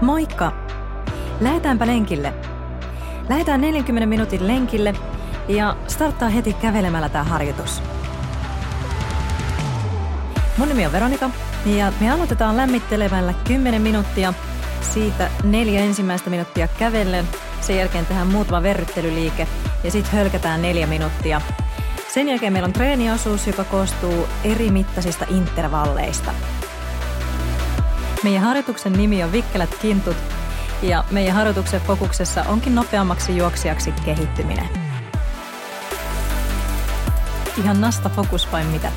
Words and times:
Moikka! 0.00 0.52
Lähdetäänpä 1.40 1.86
lenkille. 1.86 2.34
Lähdetään 3.28 3.60
40 3.60 4.06
minuutin 4.06 4.46
lenkille 4.46 4.94
ja 5.48 5.76
starttaa 5.88 6.28
heti 6.28 6.52
kävelemällä 6.52 7.08
tämä 7.08 7.24
harjoitus. 7.24 7.82
Mun 10.56 10.68
nimi 10.68 10.86
on 10.86 10.92
Veronika 10.92 11.30
ja 11.66 11.92
me 12.00 12.10
aloitetaan 12.10 12.56
lämmittelemällä 12.56 13.34
10 13.46 13.82
minuuttia. 13.82 14.34
Siitä 14.80 15.30
neljä 15.44 15.80
ensimmäistä 15.80 16.30
minuuttia 16.30 16.68
kävellen. 16.68 17.28
Sen 17.60 17.76
jälkeen 17.76 18.06
tehdään 18.06 18.26
muutama 18.26 18.62
verryttelyliike 18.62 19.46
ja 19.84 19.90
sitten 19.90 20.12
hölkätään 20.12 20.62
neljä 20.62 20.86
minuuttia. 20.86 21.40
Sen 22.14 22.28
jälkeen 22.28 22.52
meillä 22.52 22.66
on 22.66 22.72
treeniosuus, 22.72 23.46
joka 23.46 23.64
koostuu 23.64 24.28
eri 24.44 24.70
mittaisista 24.70 25.26
intervalleista. 25.28 26.32
Meidän 28.24 28.42
harjoituksen 28.42 28.92
nimi 28.92 29.24
on 29.24 29.32
Vikkelät 29.32 29.74
kintut 29.82 30.16
ja 30.82 31.04
meidän 31.10 31.34
harjoituksen 31.34 31.80
fokuksessa 31.80 32.44
onkin 32.48 32.74
nopeammaksi 32.74 33.36
juoksijaksi 33.36 33.92
kehittyminen. 34.04 34.68
Ihan 37.58 37.80
nasta 37.80 38.08
fokus 38.08 38.52
vai 38.52 38.64
mitä? 38.64 38.92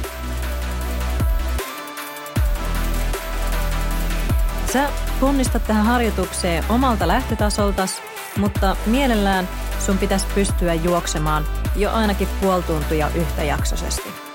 Sä 4.74 4.90
ponnistat 5.20 5.68
tähän 5.68 5.86
harjoitukseen 5.86 6.64
omalta 6.70 7.08
lähtötasoltas, 7.08 8.02
mutta 8.38 8.76
mielellään 8.86 9.50
sun 9.80 9.98
pitäisi 9.98 10.28
pystyä 10.36 10.74
juoksemaan 10.74 11.46
jo 11.76 11.92
ainakin 11.92 12.28
puoli 12.42 12.64
tuntia 12.64 13.10
yhtäjaksoisesti. 13.16 14.33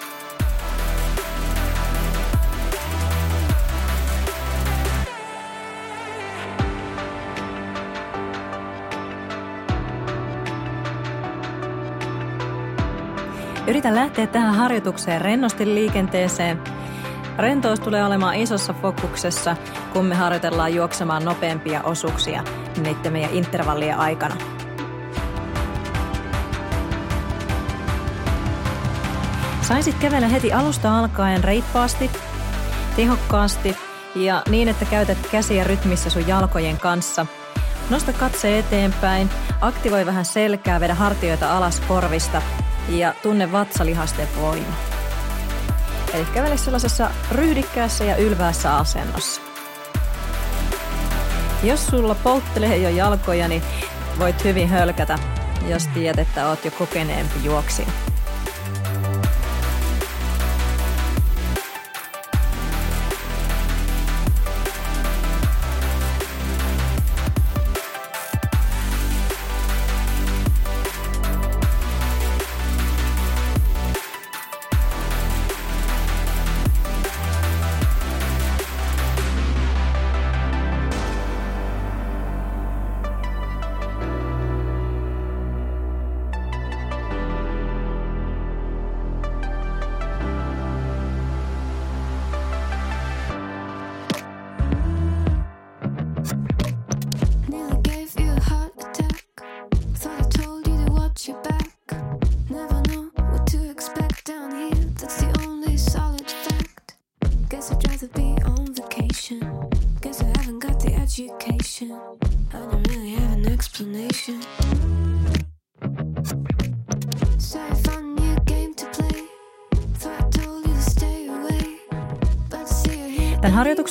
Yritän 13.68 13.94
lähteä 13.94 14.26
tähän 14.26 14.54
harjoitukseen 14.54 15.20
rennosti 15.20 15.66
liikenteeseen. 15.66 16.62
Rentous 17.38 17.80
tulee 17.80 18.04
olemaan 18.04 18.34
isossa 18.34 18.72
fokuksessa, 18.72 19.56
kun 19.92 20.04
me 20.04 20.14
harjoitellaan 20.14 20.74
juoksemaan 20.74 21.24
nopeampia 21.24 21.82
osuuksia 21.82 22.44
niiden 22.82 23.12
meidän 23.12 23.30
intervallien 23.30 23.96
aikana. 23.96 24.36
Saisit 29.62 29.94
kävellä 29.98 30.28
heti 30.28 30.52
alusta 30.52 30.98
alkaen 30.98 31.44
reippaasti, 31.44 32.10
tehokkaasti 32.96 33.76
ja 34.14 34.42
niin, 34.50 34.68
että 34.68 34.84
käytät 34.84 35.18
käsiä 35.30 35.64
rytmissä 35.64 36.10
sun 36.10 36.28
jalkojen 36.28 36.78
kanssa. 36.80 37.26
Nosta 37.90 38.12
katse 38.12 38.58
eteenpäin, 38.58 39.30
aktivoi 39.60 40.06
vähän 40.06 40.24
selkää, 40.24 40.80
vedä 40.80 40.94
hartioita 40.94 41.56
alas 41.56 41.80
korvista 41.80 42.42
ja 42.88 43.14
tunne 43.22 43.52
vatsalihasten 43.52 44.28
voima. 44.40 44.76
Eli 46.14 46.24
kävele 46.34 46.56
sellaisessa 46.56 47.10
ryhdikkäässä 47.32 48.04
ja 48.04 48.16
ylväässä 48.16 48.76
asennossa. 48.76 49.40
Jos 51.62 51.86
sulla 51.86 52.14
polttelee 52.14 52.76
jo 52.76 52.88
jalkoja, 52.88 53.48
niin 53.48 53.62
voit 54.18 54.44
hyvin 54.44 54.68
hölkätä, 54.68 55.18
jos 55.68 55.86
tiedät, 55.86 56.18
että 56.28 56.48
oot 56.48 56.64
jo 56.64 56.70
kokeneempi 56.70 57.44
juoksija. 57.44 58.07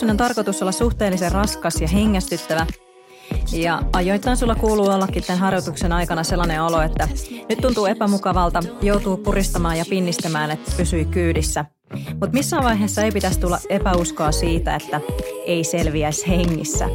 Harjoituksen 0.07 0.11
on 0.11 0.35
tarkoitus 0.35 0.61
olla 0.61 0.71
suhteellisen 0.71 1.31
raskas 1.31 1.81
ja 1.81 1.87
hengästyttävä. 1.87 2.67
Ja 3.51 3.83
ajoittain 3.93 4.37
sulla 4.37 4.55
kuuluu 4.55 4.89
ollakin 4.89 5.23
tämän 5.23 5.39
harjoituksen 5.39 5.91
aikana 5.91 6.23
sellainen 6.23 6.63
olo, 6.63 6.81
että 6.81 7.07
nyt 7.49 7.59
tuntuu 7.61 7.85
epämukavalta, 7.85 8.63
joutuu 8.81 9.17
puristamaan 9.17 9.77
ja 9.77 9.85
pinnistämään, 9.89 10.51
että 10.51 10.71
pysyy 10.77 11.05
kyydissä. 11.05 11.65
Mutta 12.09 12.33
missään 12.33 12.63
vaiheessa 12.63 13.01
ei 13.01 13.11
pitäisi 13.11 13.39
tulla 13.39 13.59
epäuskoa 13.69 14.31
siitä, 14.31 14.75
että 14.75 15.01
ei 15.45 15.63
selviäisi 15.63 16.27
hengissä. 16.27 16.85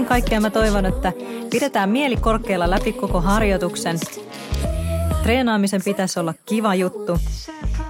Ennen 0.00 0.08
kaikkea 0.08 0.40
mä 0.40 0.50
toivon, 0.50 0.86
että 0.86 1.12
pidetään 1.50 1.88
mieli 1.88 2.16
korkealla 2.16 2.70
läpi 2.70 2.92
koko 2.92 3.20
harjoituksen. 3.20 3.98
Treenaamisen 5.22 5.80
pitäisi 5.84 6.20
olla 6.20 6.34
kiva 6.46 6.74
juttu. 6.74 7.18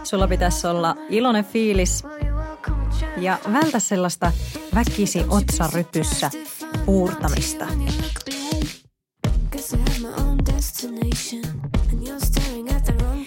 Sulla 0.04 0.28
pitäisi 0.28 0.66
olla 0.66 0.96
iloinen 1.08 1.44
fiilis 1.44 2.04
ja 3.16 3.38
vältä 3.52 3.80
sellaista 3.80 4.32
väkisi 4.74 5.24
otsarypyssä 5.28 6.30
puurtamista. 6.86 7.66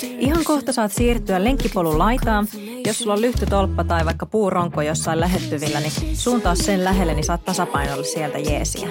Ihan 0.02 0.44
kohta 0.44 0.74
saat 0.74 0.92
siirtyä 0.92 1.44
lenkkipolun 1.44 2.00
laitaan. 2.00 2.48
Jos 2.86 2.98
sulla 3.00 3.14
on 3.14 3.22
lyhtytolppa 3.22 3.84
tai 3.84 4.06
vaikka 4.06 4.26
puuronko 4.26 4.82
jossain 4.82 5.20
lähettyvillä, 5.20 5.80
niin 5.80 6.18
suuntaa 6.18 6.56
sen 6.56 6.84
lähelle, 6.84 7.14
niin 7.14 7.24
saat 7.24 7.46
tasapainolla 7.46 8.04
sieltä 8.04 8.40
jeesiä. 8.40 8.88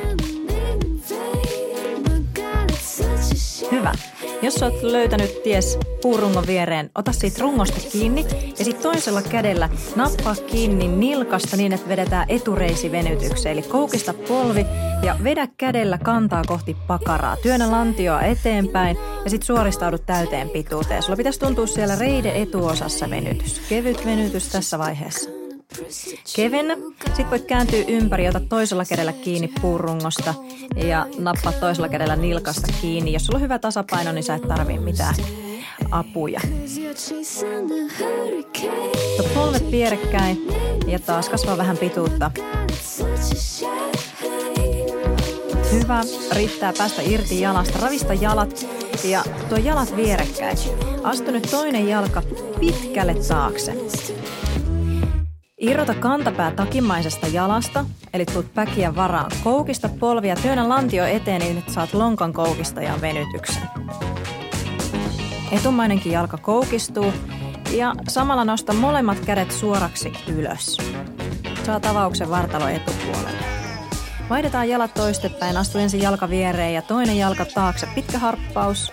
Hyvä. 3.72 3.92
Jos 4.42 4.62
oot 4.62 4.82
löytänyt 4.82 5.42
ties 5.42 5.78
puurungon 6.03 6.47
viereen, 6.47 6.91
ota 6.94 7.12
siitä 7.12 7.42
rungosta 7.42 7.80
kiinni 7.92 8.26
ja 8.58 8.64
sitten 8.64 8.82
toisella 8.82 9.22
kädellä 9.22 9.69
nappaa 9.97 10.34
kiinni 10.34 10.88
nilkasta 10.88 11.56
niin, 11.56 11.72
että 11.72 11.88
vedetään 11.88 12.30
etureisi 12.30 12.92
venytykseen. 12.92 13.53
Eli 13.53 13.62
koukista 13.62 14.14
polvi 14.14 14.66
ja 15.03 15.16
vedä 15.25 15.48
kädellä 15.56 15.98
kantaa 15.98 16.42
kohti 16.47 16.76
pakaraa. 16.86 17.36
Työnnä 17.36 17.70
lantioa 17.70 18.22
eteenpäin 18.22 18.97
ja 19.24 19.30
sitten 19.30 19.47
suoristaudu 19.47 19.98
täyteen 19.98 20.50
pituuteen. 20.50 21.03
Sulla 21.03 21.16
pitäisi 21.16 21.41
tuntua 21.41 21.66
siellä 21.66 21.97
reide 21.97 22.33
etuosassa 22.34 23.10
venytys. 23.10 23.60
Kevyt 23.68 24.06
venytys 24.06 24.48
tässä 24.48 24.78
vaiheessa. 24.78 25.41
Kevennä. 26.36 26.77
Sitten 27.07 27.30
voit 27.30 27.45
kääntyä 27.45 27.84
ympäri, 27.89 28.28
ota 28.28 28.41
toisella 28.41 28.84
kädellä 28.84 29.13
kiinni 29.13 29.53
puurungosta 29.60 30.34
ja 30.77 31.07
nappaa 31.19 31.53
toisella 31.53 31.89
kädellä 31.89 32.16
nilkasta 32.16 32.72
kiinni. 32.80 33.13
Jos 33.13 33.27
sulla 33.27 33.36
on 33.36 33.42
hyvä 33.42 33.59
tasapaino, 33.59 34.13
niin 34.13 34.24
sä 34.24 34.34
et 34.34 34.48
tarvii 34.48 34.78
mitään 34.78 35.15
apuja. 35.91 36.41
Ota 39.19 39.28
polvet 39.34 39.71
vierekkäin 39.71 40.39
ja 40.86 40.98
taas 40.98 41.28
kasvaa 41.28 41.57
vähän 41.59 41.77
pituutta. 41.77 42.30
Hyvä. 45.72 46.01
Riittää 46.33 46.72
päästä 46.78 47.03
irti 47.03 47.41
jalasta. 47.41 47.78
Ravista 47.78 48.15
jalat 48.15 48.66
ja 49.04 49.24
tuo 49.48 49.59
jalat 49.59 49.97
vierekkäin. 49.97 50.59
Astu 51.03 51.30
nyt 51.30 51.48
toinen 51.51 51.89
jalka 51.89 52.22
pitkälle 52.60 53.15
taakse. 53.28 53.77
Irrota 55.62 55.94
kantapää 55.94 56.50
takimaisesta 56.50 57.26
jalasta, 57.26 57.84
eli 58.14 58.26
tuut 58.26 58.54
päkiä 58.54 58.94
varaan. 58.94 59.30
Koukista 59.44 59.88
polvia, 60.00 60.36
työnnä 60.36 60.68
lantio 60.68 61.04
eteen 61.06 61.41
niin, 61.41 61.59
että 61.59 61.72
saat 61.72 61.94
lonkan 61.94 62.32
koukista 62.32 62.82
ja 62.82 63.00
venytyksen. 63.00 63.62
Etumainenkin 65.53 66.12
jalka 66.12 66.36
koukistuu 66.36 67.12
ja 67.70 67.94
samalla 68.09 68.44
nosta 68.44 68.72
molemmat 68.72 69.20
kädet 69.20 69.50
suoraksi 69.50 70.12
ylös. 70.28 70.78
Saa 71.66 71.80
tavauksen 71.80 72.30
vartalo 72.30 72.68
etupuolelle. 72.68 73.44
Vaihdetaan 74.30 74.68
jalat 74.68 74.94
toistepäin, 74.94 75.56
astu 75.56 75.78
ensin 75.78 76.03
jalka 76.03 76.28
viereen 76.28 76.74
ja 76.74 76.82
toinen 76.82 77.18
jalka 77.18 77.44
taakse, 77.44 77.86
pitkä 77.94 78.18
harppaus. 78.18 78.92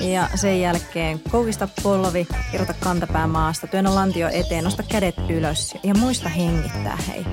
Ja 0.00 0.28
sen 0.34 0.60
jälkeen 0.60 1.20
koukista 1.30 1.68
polvi, 1.82 2.26
irrota 2.54 2.74
kantapää 2.80 3.26
maasta, 3.26 3.66
työnnä 3.66 3.94
lantio 3.94 4.28
eteen, 4.32 4.64
nosta 4.64 4.82
kädet 4.82 5.14
ylös 5.28 5.74
ja 5.82 5.94
muista 5.94 6.28
hengittää 6.28 6.98
hei. 7.08 7.24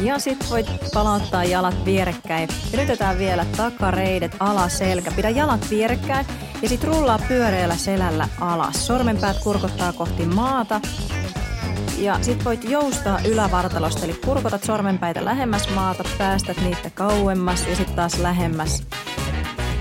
Ja 0.00 0.18
sit 0.18 0.50
voit 0.50 0.66
palauttaa 0.94 1.44
jalat 1.44 1.84
vierekkäin. 1.84 2.48
Yritetään 2.74 3.18
vielä 3.18 3.46
takareidet, 3.56 4.36
alaselkä. 4.40 5.10
Pidä 5.16 5.28
jalat 5.28 5.70
vierekkäin 5.70 6.26
ja 6.62 6.68
sit 6.68 6.84
rullaa 6.84 7.18
pyöreällä 7.28 7.76
selällä 7.76 8.28
alas. 8.40 8.86
Sormenpäät 8.86 9.36
kurkottaa 9.38 9.92
kohti 9.92 10.26
maata. 10.26 10.80
Ja 11.98 12.18
sit 12.22 12.44
voit 12.44 12.64
joustaa 12.64 13.20
ylävartalosta, 13.28 14.04
eli 14.04 14.12
kurkotat 14.24 14.64
sormenpäitä 14.64 15.24
lähemmäs 15.24 15.74
maata, 15.74 16.04
päästät 16.18 16.56
niitä 16.64 16.90
kauemmas 16.90 17.66
ja 17.66 17.76
sitten 17.76 17.96
taas 17.96 18.18
lähemmäs. 18.18 18.82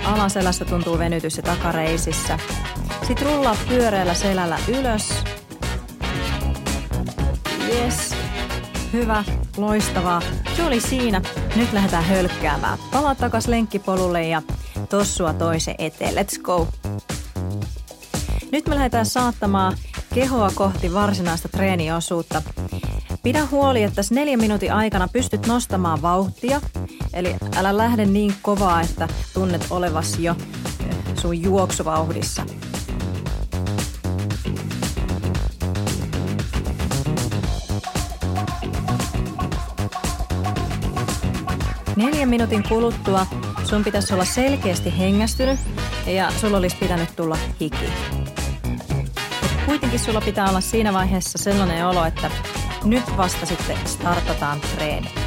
Alaselässä 0.06 0.66
tuntuu 0.66 0.98
venytys 0.98 1.38
ja 1.38 1.44
takareisissä. 1.44 2.40
Sitten 3.08 3.28
rullaa 3.28 3.56
pyöreällä 3.70 4.14
selällä 4.14 4.60
ylös. 4.68 5.10
Yes. 7.70 8.16
Hyvä, 8.94 9.24
loistavaa. 9.58 10.22
Se 10.56 10.64
oli 10.64 10.82
siinä. 10.82 11.22
Nyt 11.56 11.74
lähdetään 11.74 12.04
hölkkäämään. 12.04 12.78
Palaa 12.92 13.16
takas 13.16 13.48
lenkkipolulle 13.48 14.28
ja 14.28 14.42
tossua 14.90 15.34
toisen 15.34 15.76
eteen. 15.78 16.14
Let's 16.14 16.42
go. 16.42 16.68
Nyt 18.52 18.68
me 18.68 18.76
lähdetään 18.76 19.06
saattamaan 19.06 19.78
kehoa 20.14 20.52
kohti 20.56 20.94
varsinaista 20.94 21.50
treeniosuutta. 21.50 22.42
Pidä 23.24 23.46
huoli, 23.52 23.84
että 23.84 23.96
tässä 23.96 24.16
neljän 24.16 24.40
minuutin 24.40 24.74
aikana 24.74 25.08
pystyt 25.08 25.48
nostamaan 25.48 26.02
vauhtia. 26.02 26.62
Eli 27.14 27.36
älä 27.56 27.78
lähde 27.78 28.06
niin 28.06 28.34
kovaa, 28.42 28.82
että 28.82 29.08
tunnet 29.34 29.68
olevasi 29.70 30.24
jo 30.24 30.36
eh, 30.90 30.96
sun 31.22 31.42
juoksuvauhdissa. 31.44 32.46
Neljän 41.96 42.30
minuutin 42.30 42.64
kuluttua 42.70 43.26
sun 43.64 43.84
pitäisi 43.84 44.14
olla 44.14 44.26
selkeästi 44.26 44.98
hengästynyt 44.98 45.60
ja 46.06 46.32
sulla 46.32 46.58
olisi 46.58 46.76
pitänyt 46.80 47.16
tulla 47.16 47.38
hiki. 47.62 47.86
Kuitenkin 49.68 50.00
sulla 50.00 50.22
pitää 50.22 50.50
olla 50.50 50.62
siinä 50.62 50.94
vaiheessa 50.94 51.38
sellainen 51.38 51.88
olo, 51.88 52.06
että 52.06 52.32
nyt 52.84 53.18
vasta 53.18 53.46
sitten 53.46 53.78
startataan 53.86 54.62
treeni. 54.62 55.27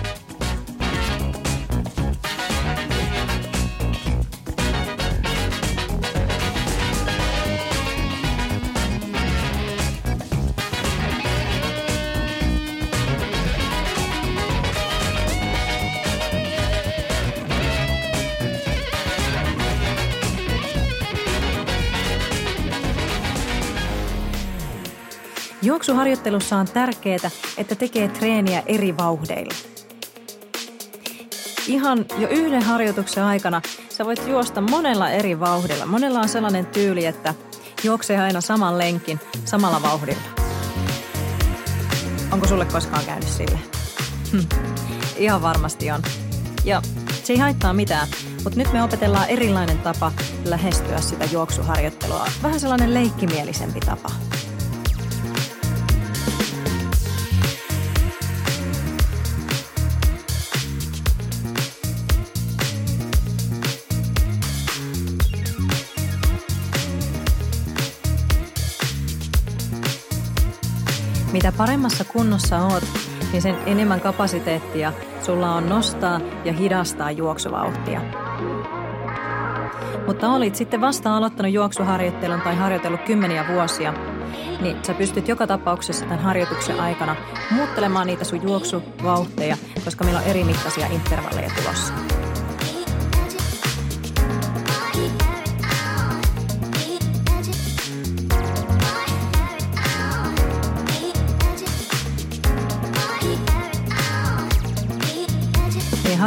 Juoksuharjoittelussa 25.80 26.56
on 26.56 26.66
tärkeää, 26.66 27.30
että 27.56 27.74
tekee 27.74 28.08
treeniä 28.08 28.62
eri 28.66 28.96
vauhdeilla. 28.96 29.54
Ihan 31.66 32.04
jo 32.18 32.28
yhden 32.28 32.62
harjoituksen 32.62 33.24
aikana 33.24 33.62
sä 33.88 34.04
voit 34.04 34.28
juosta 34.28 34.60
monella 34.60 35.10
eri 35.10 35.40
vauhdilla. 35.40 35.86
Monella 35.86 36.20
on 36.20 36.28
sellainen 36.28 36.66
tyyli, 36.66 37.06
että 37.06 37.34
juoksee 37.84 38.20
aina 38.20 38.40
saman 38.40 38.78
lenkin 38.78 39.20
samalla 39.44 39.82
vauhdilla. 39.82 40.20
Onko 42.32 42.46
sulle 42.46 42.64
koskaan 42.64 43.04
käynyt 43.04 43.28
sille? 43.28 43.58
Hm. 44.32 44.38
Ihan 45.16 45.42
varmasti 45.42 45.90
on. 45.90 46.02
Ja 46.64 46.82
se 47.24 47.32
ei 47.32 47.38
haittaa 47.38 47.72
mitään, 47.72 48.08
mutta 48.44 48.58
nyt 48.58 48.72
me 48.72 48.82
opetellaan 48.82 49.28
erilainen 49.28 49.78
tapa 49.78 50.12
lähestyä 50.44 51.00
sitä 51.00 51.24
juoksuharjoittelua. 51.32 52.26
Vähän 52.42 52.60
sellainen 52.60 52.94
leikkimielisempi 52.94 53.80
tapa. 53.80 54.10
Mitä 71.40 71.52
paremmassa 71.52 72.04
kunnossa 72.04 72.58
oot, 72.58 72.84
niin 73.32 73.42
sen 73.42 73.56
enemmän 73.66 74.00
kapasiteettia 74.00 74.92
sulla 75.22 75.54
on 75.54 75.68
nostaa 75.68 76.20
ja 76.44 76.52
hidastaa 76.52 77.10
juoksuvauhtia. 77.10 78.00
Mutta 80.06 80.28
olit 80.32 80.56
sitten 80.56 80.80
vasta 80.80 81.16
aloittanut 81.16 81.52
juoksuharjoittelun 81.52 82.40
tai 82.40 82.56
harjoitellut 82.56 83.00
kymmeniä 83.00 83.44
vuosia, 83.48 83.94
niin 84.60 84.84
sä 84.84 84.94
pystyt 84.94 85.28
joka 85.28 85.46
tapauksessa 85.46 86.04
tämän 86.04 86.24
harjoituksen 86.24 86.80
aikana 86.80 87.16
muuttelemaan 87.50 88.06
niitä 88.06 88.24
sun 88.24 88.42
juoksuvauhteja, 88.42 89.56
koska 89.84 90.04
meillä 90.04 90.20
on 90.20 90.26
eri 90.26 90.44
mittaisia 90.44 90.86
intervalleja 90.86 91.50
tulossa. 91.62 92.19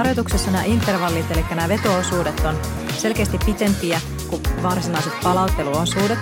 Harjoituksessa 0.04 0.52
nämä 0.52 0.64
intervallit, 0.64 1.32
eli 1.32 1.46
nämä 1.50 1.70
vetoosuudet 1.70 2.40
on 2.40 2.56
selkeästi 2.98 3.38
pitempiä 3.46 4.02
kuin 4.30 4.42
varsinaiset 4.64 5.14
palautteluosuudet. 5.24 6.20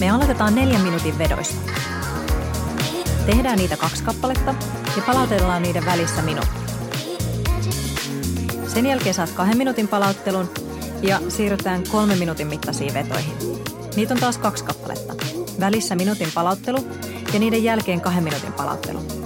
Me 0.00 0.10
aloitetaan 0.10 0.54
neljän 0.54 0.80
minuutin 0.80 1.18
vedoista. 1.18 1.70
Tehdään 3.26 3.58
niitä 3.58 3.76
kaksi 3.76 4.04
kappaletta 4.04 4.54
ja 4.96 5.02
palautellaan 5.06 5.62
niiden 5.62 5.86
välissä 5.86 6.22
minuutti. 6.22 6.60
Sen 8.66 8.86
jälkeen 8.86 9.14
saat 9.14 9.30
kahden 9.30 9.58
minuutin 9.58 9.88
palauttelun 9.88 10.50
ja 11.02 11.20
siirrytään 11.28 11.82
kolmen 11.92 12.18
minuutin 12.18 12.46
mittaisiin 12.46 12.94
vetoihin. 12.94 13.32
Niitä 13.96 14.14
on 14.14 14.20
taas 14.20 14.38
kaksi 14.38 14.64
kappaletta. 14.64 15.14
Välissä 15.60 15.94
minuutin 15.94 16.32
palauttelu 16.34 16.86
ja 17.32 17.38
niiden 17.38 17.64
jälkeen 17.64 18.00
kahden 18.00 18.24
minuutin 18.24 18.52
palauttelu. 18.52 19.25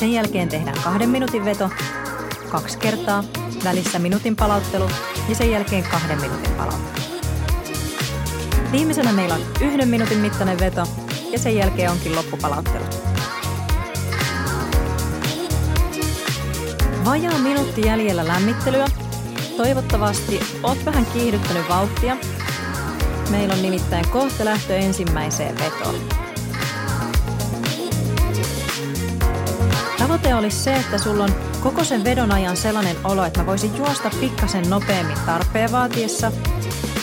Sen 0.00 0.12
jälkeen 0.12 0.48
tehdään 0.48 0.76
kahden 0.84 1.08
minuutin 1.08 1.44
veto, 1.44 1.70
kaksi 2.50 2.78
kertaa, 2.78 3.24
välissä 3.64 3.98
minuutin 3.98 4.36
palauttelu 4.36 4.90
ja 5.28 5.34
sen 5.34 5.50
jälkeen 5.50 5.84
kahden 5.90 6.20
minuutin 6.20 6.52
palauttelu. 6.52 7.06
Viimeisenä 8.72 9.12
meillä 9.12 9.34
on 9.34 9.40
yhden 9.60 9.88
minuutin 9.88 10.18
mittainen 10.18 10.58
veto 10.58 10.86
ja 11.32 11.38
sen 11.38 11.56
jälkeen 11.56 11.90
onkin 11.90 12.16
loppupalauttelu. 12.16 12.84
Vajaa 17.04 17.38
minuutti 17.38 17.80
jäljellä 17.86 18.28
lämmittelyä. 18.28 18.86
Toivottavasti 19.56 20.40
oot 20.62 20.84
vähän 20.84 21.06
kiihdyttänyt 21.06 21.68
vauhtia. 21.68 22.16
Meillä 23.30 23.54
on 23.54 23.62
nimittäin 23.62 24.08
kohta 24.08 24.44
lähtö 24.44 24.76
ensimmäiseen 24.76 25.58
vetoon. 25.58 26.19
Tavoite 30.10 30.34
olisi 30.34 30.56
se, 30.56 30.76
että 30.76 30.98
sulla 30.98 31.24
on 31.24 31.34
koko 31.62 31.84
sen 31.84 32.04
vedon 32.04 32.32
ajan 32.32 32.56
sellainen 32.56 32.96
olo, 33.04 33.24
että 33.24 33.40
mä 33.40 33.46
voisin 33.46 33.76
juosta 33.76 34.10
pikkasen 34.20 34.70
nopeammin 34.70 35.16
tarpeen 35.26 35.72
vaatiessa, 35.72 36.32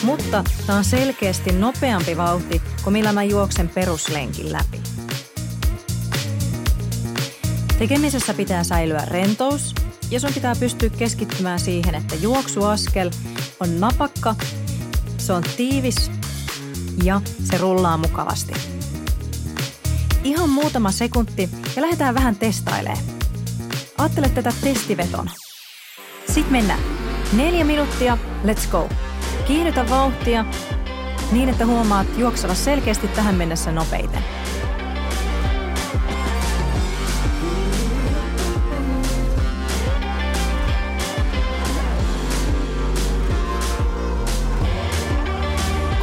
mutta 0.03 0.43
tämä 0.65 0.77
on 0.77 0.83
selkeästi 0.83 1.51
nopeampi 1.51 2.17
vauhti 2.17 2.61
kuin 2.83 2.93
millä 2.93 3.13
mä 3.13 3.23
juoksen 3.23 3.69
peruslenkin 3.69 4.53
läpi. 4.53 4.81
Tekemisessä 7.79 8.33
pitää 8.33 8.63
säilyä 8.63 9.05
rentous 9.05 9.75
ja 10.11 10.19
sun 10.19 10.33
pitää 10.33 10.55
pystyä 10.59 10.89
keskittymään 10.89 11.59
siihen, 11.59 11.95
että 11.95 12.15
juoksuaskel 12.15 13.11
on 13.59 13.79
napakka, 13.79 14.35
se 15.17 15.33
on 15.33 15.43
tiivis 15.57 16.11
ja 17.03 17.21
se 17.43 17.57
rullaa 17.57 17.97
mukavasti. 17.97 18.76
Ihan 20.27 20.49
muutama 20.49 20.91
sekunti 20.91 21.49
ja 21.75 21.81
lähdetään 21.81 22.15
vähän 22.15 22.35
testailemaan. 22.35 23.03
Ajattele 23.97 24.29
tätä 24.29 24.53
testivetona. 24.61 25.31
Sitten 26.25 26.51
mennään. 26.51 26.79
Neljä 27.33 27.63
minuuttia, 27.63 28.17
let's 28.45 28.71
go. 28.71 28.89
Kiihdytä 29.47 29.89
vauhtia 29.89 30.45
niin, 31.31 31.49
että 31.49 31.65
huomaat 31.65 32.07
juokseva 32.17 32.53
selkeästi 32.53 33.07
tähän 33.07 33.35
mennessä 33.35 33.71
nopeiten. 33.71 34.23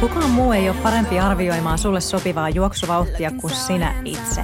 Kukaan 0.05 0.29
muu 0.29 0.51
ei 0.51 0.69
ole 0.69 0.77
parempi 0.83 1.19
arvioimaan 1.19 1.77
sulle 1.77 2.01
sopivaa 2.01 2.49
juoksuvauhtia 2.49 3.31
kuin 3.41 3.53
sinä 3.53 3.93
itse. 4.03 4.43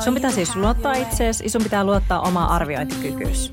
Sun 0.00 0.14
pitää 0.14 0.30
siis 0.30 0.56
luottaa 0.56 0.92
itseesi 0.92 1.44
ja 1.44 1.50
sun 1.50 1.62
pitää 1.62 1.84
luottaa 1.84 2.20
omaa 2.20 2.54
arviointikykyys. 2.54 3.52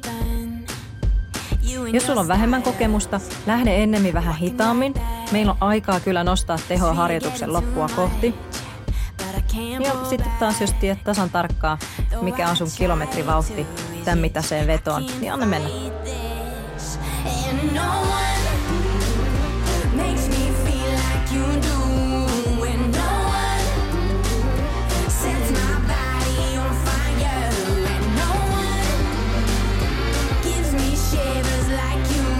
Jos 1.94 2.06
sulla 2.06 2.22
on 2.22 2.28
vähemmän 2.28 2.64
kokemusta, 2.64 3.20
lähde 3.46 3.84
ennemmin 3.84 4.14
vähän 4.14 4.36
hitaammin. 4.36 4.94
Meillä 5.32 5.52
on 5.52 5.58
aikaa 5.60 6.00
kyllä 6.00 6.24
nostaa 6.24 6.58
tehoa 6.68 6.94
harjoituksen 6.94 7.54
loppua 7.54 7.88
kohti. 7.96 8.36
Ja 9.80 9.92
sitten 10.10 10.32
taas, 10.40 10.62
jos 10.62 10.74
tiedät 10.74 11.04
tasan 11.04 11.30
tarkkaa, 11.30 11.78
mikä 12.22 12.50
on 12.50 12.56
sun 12.56 12.72
kilometrivauhti, 12.78 13.68
tämän 14.06 14.20
mitä 14.20 14.42
se 14.42 14.68
vetoon, 14.68 15.06
niin 15.20 15.34
anna 15.34 15.46
mennä. 15.46 15.70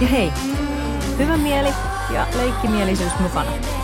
Ja 0.02 0.08
hei, 0.08 0.32
hyvä 1.18 1.36
mieli 1.36 1.68
ja 2.14 2.26
leikkimielisyys 2.36 3.12
mukana. 3.20 3.81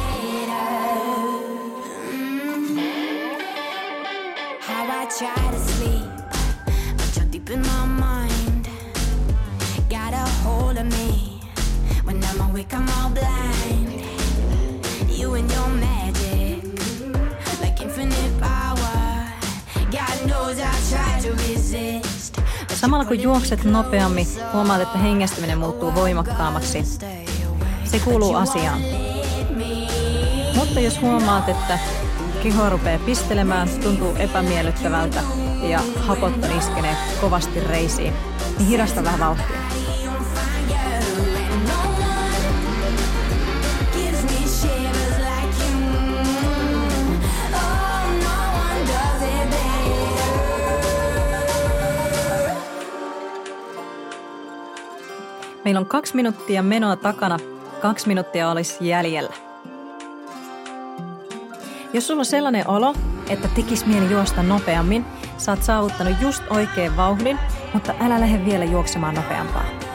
Samalla 22.80 23.04
kun 23.04 23.23
juokset 23.23 23.64
nopeammin, 23.64 24.26
huomaat, 24.52 24.80
että 24.80 24.99
hengästyminen 24.99 25.58
muuttuu 25.58 25.94
voimakkaammaksi. 25.94 26.85
Se 27.85 27.99
kuuluu 28.04 28.35
asiaan. 28.35 28.80
Mutta 30.54 30.80
jos 30.80 31.00
huomaat, 31.00 31.49
että 31.49 31.78
keho 32.42 32.70
rupeaa 32.70 32.99
pistelemään, 32.99 33.68
tuntuu 33.82 34.16
epämiellyttävältä 34.18 35.20
ja 35.62 35.80
hapotton 35.97 36.58
iskenee 36.58 36.97
kovasti 37.20 37.61
reisiin, 37.61 38.14
niin 38.58 38.68
hidasta 38.68 39.04
vähän 39.04 39.20
vauhtia. 39.20 39.77
Meillä 55.69 55.81
on 55.81 55.87
kaksi 55.87 56.17
minuuttia 56.17 56.63
menoa 56.63 56.97
takana, 56.97 57.39
kaksi 57.81 58.09
minuuttia 58.09 58.51
olisi 58.51 58.89
jäljellä. 58.89 59.35
Jos 61.93 62.07
sulla 62.07 62.21
on 62.21 62.25
sellainen 62.25 62.69
olo, 62.69 62.95
että 63.29 63.49
tekis 63.49 63.87
mieli 63.87 64.11
juosta 64.11 64.43
nopeammin, 64.43 65.05
oot 65.49 65.63
saavuttanut 65.63 66.21
just 66.21 66.43
oikein 66.51 66.97
vauhdin, 66.97 67.39
mutta 67.75 67.95
älä 68.01 68.21
lähde 68.21 68.45
vielä 68.45 68.65
juoksemaan 68.65 69.15
nopeampaa. 69.15 69.88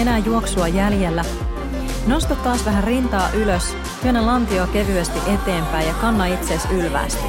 Enää 0.00 0.18
juoksua 0.18 0.68
jäljellä. 0.68 1.24
Nosta 2.06 2.34
taas 2.34 2.64
vähän 2.64 2.84
rintaa 2.84 3.30
ylös, 3.34 3.76
työnnä 4.02 4.26
lantioa 4.26 4.66
kevyesti 4.66 5.18
eteenpäin 5.34 5.88
ja 5.88 5.94
kanna 5.94 6.26
itseesi 6.26 6.68
ylvästi. 6.68 7.26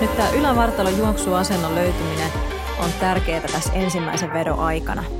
Nyt 0.00 0.16
tämä 0.16 0.30
ylävartalon 0.30 0.98
juoksuasennon 0.98 1.74
löytyminen 1.74 2.30
on 2.78 2.90
tärkeää 3.00 3.40
tässä 3.40 3.72
ensimmäisen 3.72 4.32
vedon 4.32 4.58
aikana. 4.58 5.17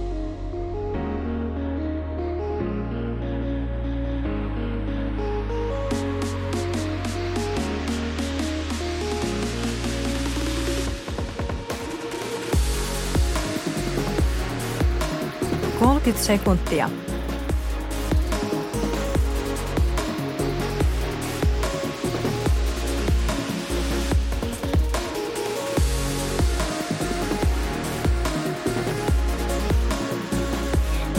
Kolmekymmentä 16.09 16.27
sekuntia. 16.27 16.91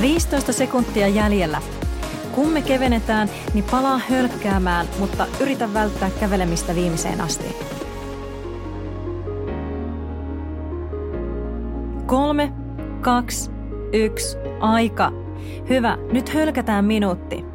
Viisitoista 0.02 0.54
sekuntia 0.54 1.08
jäljellä. 1.08 1.62
Kun 2.32 2.50
me 2.50 2.62
kevenetään, 2.62 3.30
niin 3.54 3.66
palaa 3.72 4.02
hölkkäämään, 4.10 4.88
mutta 5.00 5.28
yritä 5.40 5.74
välttää 5.74 6.10
kävelemistä 6.20 6.76
viimeiseen 6.76 7.22
asti. 7.22 7.56
Kolme, 12.06 12.54
kaksi, 13.02 13.52
yksi, 13.94 14.49
aika. 14.60 15.12
Hyvä, 15.70 15.98
nyt 16.12 16.30
hölkätään 16.30 16.86
minuutti. 16.86 17.46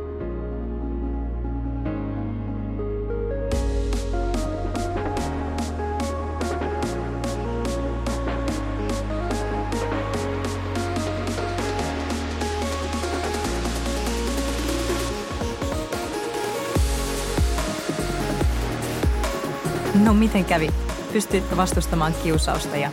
No 20.05 20.15
miten 20.15 20.45
kävi? 20.45 20.69
Pystyitkö 21.13 21.57
vastustamaan 21.57 22.15
kiusausta 22.23 22.77
ja 22.77 22.91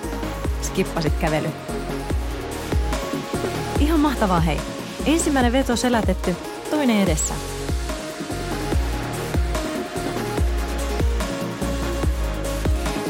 skippasit 0.61 1.13
kävely? 1.19 1.49
Mahtavaa 4.01 4.39
hei. 4.39 4.57
Ensimmäinen 5.05 5.51
veto 5.51 5.75
selätetty, 5.75 6.35
toinen 6.69 7.01
edessä. 7.01 7.33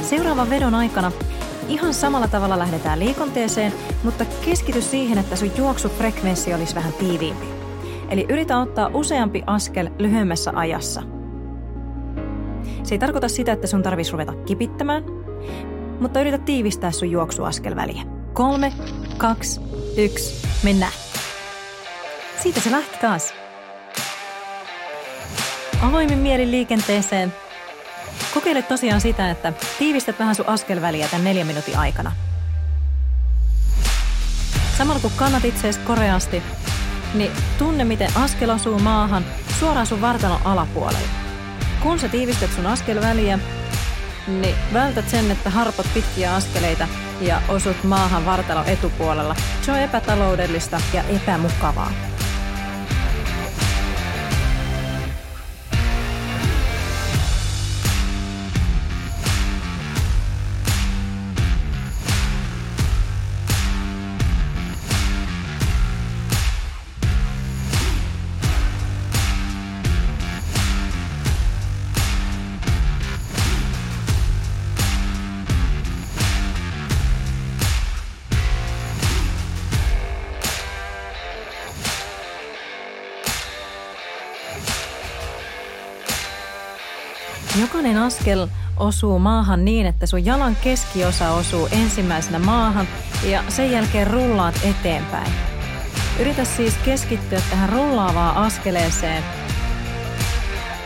Seuraavan 0.02 0.50
vedon 0.50 0.76
aikana 0.76 1.12
ihan 1.68 1.94
samalla 1.94 2.28
tavalla 2.28 2.60
lähdetään 2.60 3.00
liikonteeseen, 3.00 3.74
mutta 4.04 4.26
keskity 4.26 4.82
siihen, 4.82 5.18
että 5.18 5.36
sun 5.36 5.52
juoksufrekvenssi 5.58 6.54
olisi 6.54 6.76
vähän 6.76 6.94
tiiviimpi. 6.94 7.46
Eli 8.10 8.26
yritä 8.30 8.60
ottaa 8.60 8.92
useampi 8.94 9.44
askel 9.48 9.90
lyhyemmässä 10.00 10.52
ajassa. 10.56 11.04
Se 12.84 12.96
ei 12.96 13.00
tarkoita 13.00 13.30
sitä, 13.30 13.52
että 13.52 13.68
sun 13.68 13.84
tarvitsisi 13.84 14.12
ruveta 14.12 14.34
kipittämään, 14.34 15.04
mutta 16.00 16.22
yritä 16.22 16.38
tiivistää 16.38 16.92
sun 16.92 17.12
juoksuaskelväliä. 17.12 18.04
Kolme, 18.34 18.74
kaksi, 19.18 19.71
yksi, 19.98 20.48
mennään. 20.64 20.94
Siitä 22.44 22.60
se 22.60 22.72
lähti 22.72 22.98
taas. 23.02 23.34
Avoimin 25.82 26.18
mieli 26.18 26.52
liikenteeseen. 26.52 27.34
Kokeile 28.34 28.62
tosiaan 28.62 29.02
sitä, 29.02 29.32
että 29.32 29.54
tiivistät 29.80 30.20
vähän 30.20 30.36
sun 30.36 30.48
askelväliä 30.50 31.08
tämän 31.08 31.24
neljän 31.24 31.48
minuutin 31.48 31.78
aikana. 31.78 32.12
Samalla 34.78 35.02
kun 35.02 35.12
kannat 35.16 35.46
itseesi 35.46 35.80
koreasti, 35.80 36.44
niin 37.14 37.32
tunne 37.58 37.84
miten 37.84 38.10
askel 38.16 38.50
osuu 38.50 38.80
maahan 38.80 39.26
suoraan 39.60 39.88
sun 39.88 40.02
vartalon 40.02 40.42
alapuolelle. 40.46 41.08
Kun 41.84 42.00
sä 42.00 42.08
tiivistät 42.08 42.54
sun 42.56 42.66
askelväliä, 42.66 43.40
niin 44.28 44.56
vältät 44.74 45.10
sen, 45.10 45.32
että 45.32 45.50
harpot 45.50 45.86
pitkiä 45.94 46.36
askeleita 46.36 46.88
ja 47.22 47.42
osut 47.50 47.84
maahan 47.84 48.26
vartalon 48.26 48.66
etupuolella. 48.66 49.36
Se 49.62 49.72
on 49.72 49.80
epätaloudellista 49.80 50.82
ja 50.94 51.04
epämukavaa. 51.04 52.11
Askel 88.22 88.48
osuu 88.78 89.20
maahan 89.20 89.66
niin, 89.66 89.86
että 89.86 90.06
sun 90.06 90.26
jalan 90.26 90.58
keskiosa 90.64 91.32
osuu 91.32 91.68
ensimmäisenä 91.72 92.40
maahan 92.40 92.88
ja 93.24 93.44
sen 93.50 93.72
jälkeen 93.72 94.08
rullaat 94.08 94.56
eteenpäin. 94.64 95.32
Yritä 96.20 96.46
siis 96.46 96.78
keskittyä 96.78 97.42
tähän 97.50 97.70
rullaavaan 97.70 98.36
askeleeseen 98.36 99.24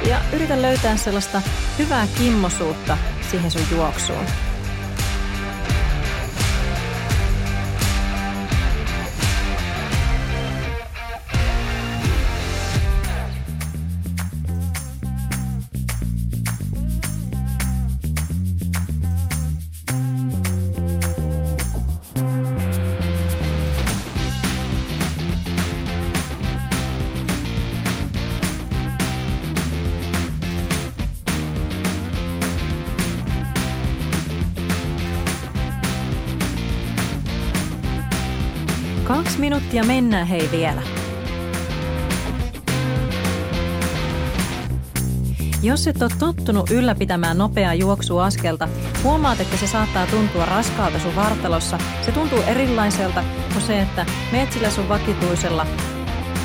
ja 0.10 0.18
yritä 0.34 0.62
löytää 0.62 0.98
sellaista 0.98 1.42
hyvää 1.80 2.08
kimmosuutta 2.18 2.98
siihen 3.32 3.51
sun 3.51 3.68
juoksuun. 3.72 4.25
Minuuttia 39.75 39.96
mennään 39.96 40.27
hei 40.27 40.50
vielä. 40.51 40.82
Jos 45.64 45.88
et 45.88 46.01
ole 46.01 46.11
tottunut 46.20 46.72
ylläpitämään 46.72 47.38
nopeaa 47.38 47.74
juoksuaskelta, 47.74 48.68
huomaat, 49.03 49.40
että 49.40 49.57
se 49.57 49.68
saattaa 49.68 50.07
tuntua 50.07 50.46
raskaalta 50.46 51.00
sun 51.00 51.16
vartalossa. 51.16 51.77
Se 52.01 52.11
tuntuu 52.11 52.40
erilaiselta 52.48 53.24
kuin 53.53 53.61
se, 53.61 53.81
että 53.81 54.05
meet 54.31 54.51
sillä 54.51 54.70
sun 54.70 54.90
vakituisella, 54.90 55.68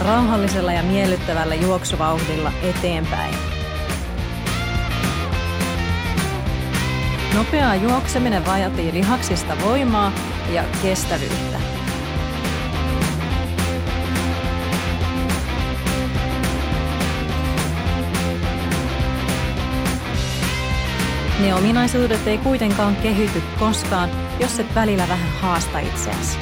rauhallisella 0.00 0.72
ja 0.72 0.82
miellyttävällä 0.82 1.54
juoksuvauhdilla 1.54 2.52
eteenpäin. 2.62 3.34
Nopeaa 7.34 7.74
juokseminen 7.74 8.46
vaatii 8.46 8.92
lihaksista 8.92 9.56
voimaa 9.64 10.12
ja 10.52 10.64
kestävyyttä. 10.82 11.59
Ne 21.40 21.54
ominaisuudet 21.54 22.26
ei 22.26 22.38
kuitenkaan 22.38 22.96
kehity 22.96 23.42
koskaan, 23.58 24.10
jos 24.40 24.60
et 24.60 24.74
välillä 24.74 25.08
vähän 25.08 25.28
haasta 25.40 25.78
itseäsi. 25.78 26.38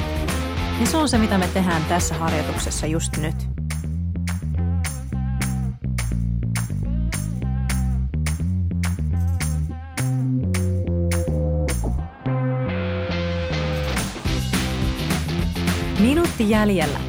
Ja 0.79 0.85
se 0.85 0.97
on 0.97 1.09
se, 1.09 1.17
mitä 1.17 1.37
me 1.37 1.47
tehdään 1.47 1.85
tässä 1.89 2.15
harjoituksessa 2.15 2.87
just 2.87 3.17
nyt. 3.17 3.35
Minuutti 15.99 16.49
jäljellä. 16.49 17.08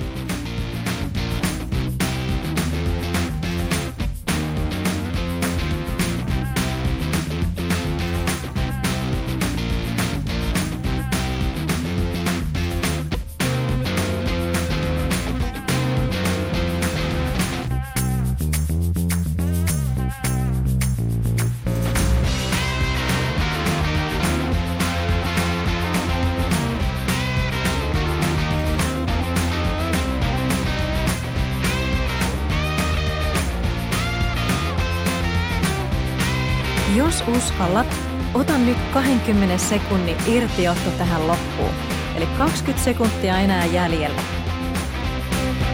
20 38.93 39.59
sekunnin 39.59 40.17
irtiotto 40.27 40.91
tähän 40.91 41.27
loppuun. 41.27 41.71
Eli 42.17 42.27
20 42.27 42.85
sekuntia 42.85 43.39
enää 43.39 43.67
jäljellä. 43.67 44.23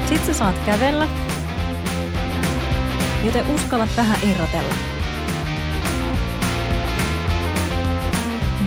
Sitten 0.08 0.26
sä 0.26 0.34
saat 0.34 0.58
kävellä, 0.66 1.08
joten 3.24 3.46
uskallat 3.54 3.88
vähän 3.96 4.18
irrotella. 4.30 4.74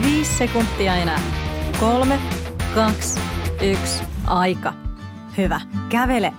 Viisi 0.01 0.33
sekuntia 0.33 0.95
enää. 0.95 1.19
Kolme, 1.79 2.19
kaksi, 2.75 3.19
yksi, 3.61 4.03
aika. 4.27 4.73
Hyvä. 5.37 5.61
Kävele. 5.89 6.33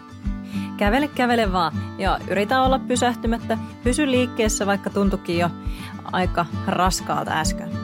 Kävele, 0.76 1.08
kävele 1.08 1.52
vaan. 1.52 1.72
Ja 1.98 2.18
yritä 2.28 2.62
olla 2.62 2.78
pysähtymättä. 2.78 3.58
Pysy 3.84 4.10
liikkeessä, 4.10 4.66
vaikka 4.66 4.90
tuntukin 4.90 5.38
jo 5.38 5.50
aika 6.12 6.46
raskaalta 6.66 7.30
äsken. 7.30 7.79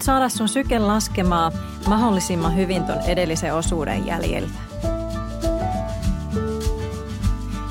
nyt 0.00 0.04
saada 0.04 0.28
sun 0.28 0.48
syke 0.48 0.78
laskemaa 0.78 1.52
mahdollisimman 1.88 2.56
hyvin 2.56 2.84
ton 2.84 3.00
edellisen 3.00 3.54
osuuden 3.54 4.06
jäljiltä. 4.06 4.58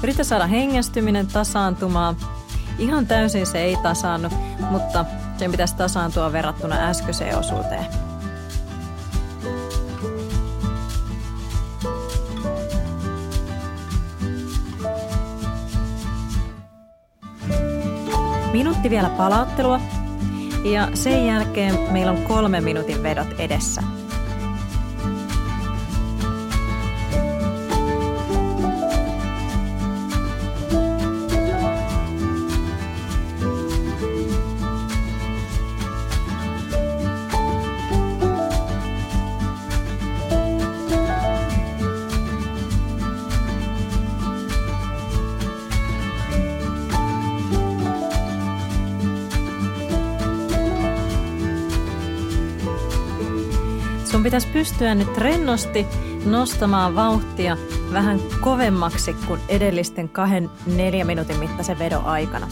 Yritä 0.04 0.24
saada 0.24 0.48
hengästyminen 0.48 1.28
tasaantumaan. 1.28 2.16
Ihan 2.78 3.08
täysin 3.08 3.46
se 3.46 3.60
ei 3.60 3.78
tasaannu, 3.84 4.30
mutta 4.72 5.06
sen 5.38 5.52
pitäisi 5.52 5.76
tasaantua 5.76 6.32
verrattuna 6.32 6.76
äskeiseen 6.76 7.38
osuuteen. 7.38 7.86
Minuutti 18.54 18.90
vielä 18.90 19.10
palauttelua 19.10 19.80
ja 20.64 20.88
sen 20.94 21.28
jälkeen 21.28 21.80
meillä 21.92 22.12
on 22.12 22.24
kolme 22.24 22.62
minuutin 22.62 23.04
vedot 23.04 23.40
edessä. 23.40 23.99
Pitäisi 54.30 54.48
pystyä 54.48 54.96
nyt 54.96 55.18
rennosti 55.18 55.88
nostamaan 56.26 56.96
vauhtia 56.96 57.58
vähän 57.94 58.20
kovemmaksi 58.42 59.16
kuin 59.28 59.42
edellisten 59.48 60.10
kahden 60.10 60.50
neljä 60.76 61.06
minuutin 61.06 61.40
mittaisen 61.40 61.80
vedon 61.80 62.06
aikana. 62.06 62.48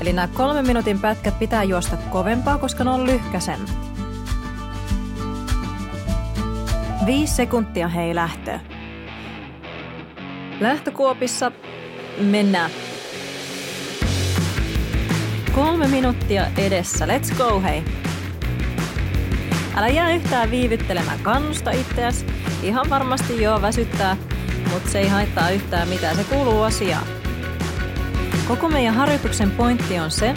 Eli 0.00 0.12
nämä 0.12 0.28
kolmen 0.28 0.66
minuutin 0.66 0.98
pätkät 0.98 1.38
pitää 1.38 1.64
juosta 1.64 1.96
kovempaa, 1.96 2.58
koska 2.58 2.84
ne 2.84 2.90
on 2.90 3.06
lyhkäisemmät. 3.06 3.70
Viisi 7.06 7.34
sekuntia 7.34 7.88
hei 7.88 8.14
lähtöä. 8.14 8.60
Lähtökuopissa 10.60 11.52
mennään. 12.18 12.70
Kolme 15.54 15.88
minuuttia 15.88 16.46
edessä. 16.56 17.06
Let's 17.06 17.36
go 17.38 17.60
hei. 17.60 18.01
Älä 19.76 19.88
jää 19.88 20.14
yhtään 20.14 20.50
viivyttelemään, 20.50 21.18
kannusta 21.20 21.70
itseäsi. 21.70 22.26
Ihan 22.62 22.90
varmasti 22.90 23.42
joo 23.42 23.62
väsyttää, 23.62 24.16
mutta 24.72 24.90
se 24.90 24.98
ei 24.98 25.08
haittaa 25.08 25.50
yhtään 25.50 25.88
mitään, 25.88 26.16
se 26.16 26.24
kuuluu 26.24 26.62
asiaan. 26.62 27.06
Koko 28.48 28.68
meidän 28.68 28.94
harjoituksen 28.94 29.50
pointti 29.50 29.98
on 29.98 30.10
se, 30.10 30.34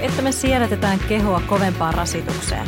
että 0.00 0.22
me 0.22 0.32
siedätetään 0.32 0.98
kehoa 0.98 1.42
kovempaan 1.46 1.94
rasitukseen. 1.94 2.66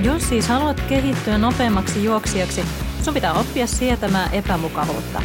Jos 0.00 0.28
siis 0.28 0.48
haluat 0.48 0.80
kehittyä 0.80 1.38
nopeammaksi 1.38 2.04
juoksijaksi, 2.04 2.64
sun 3.02 3.14
pitää 3.14 3.32
oppia 3.32 3.66
sietämään 3.66 4.34
epämukavuutta. 4.34 5.22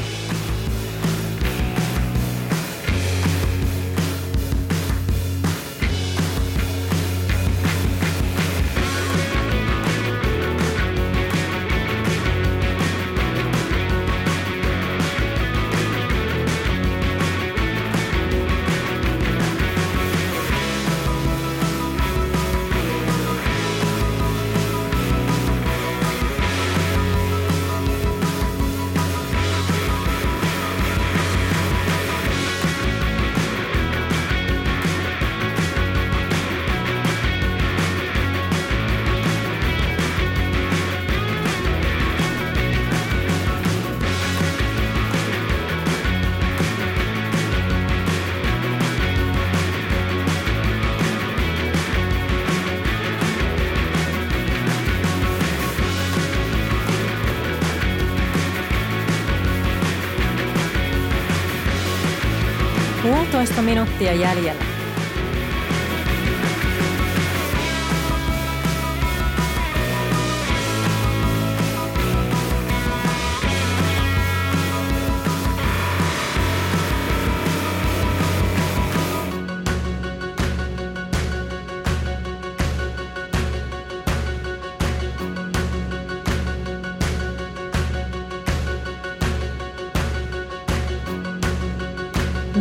Puolitoista 63.40 63.62
minuuttia 63.62 64.14
jäljellä. 64.14 64.69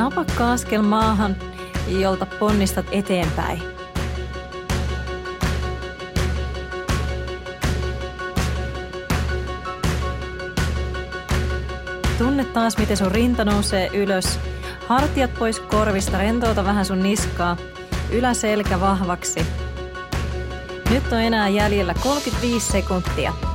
Napakka 0.09 0.53
askel 0.53 0.83
maahan, 0.83 1.37
jolta 1.88 2.27
ponnistat 2.27 2.87
eteenpäin. 2.90 3.62
Tunne 12.18 12.44
taas, 12.44 12.79
miten 12.79 12.97
sun 12.97 13.12
rinta 13.12 13.44
nousee 13.44 13.90
ylös. 13.92 14.38
Hartiat 14.87 15.35
pois 15.38 15.61
korvista, 15.61 16.18
rentouta 16.18 16.64
vähän 16.64 16.85
sun 16.85 17.03
niskaa. 17.03 17.57
Yläselkä 18.11 18.81
vahvaksi. 18.81 19.47
Nyt 20.90 21.12
on 21.12 21.21
enää 21.21 21.49
jäljellä 21.49 21.94
35 21.94 22.73
sekuntia. 22.73 23.48